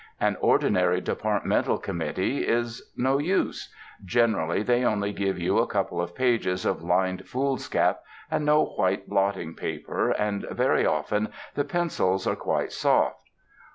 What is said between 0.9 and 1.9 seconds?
departmental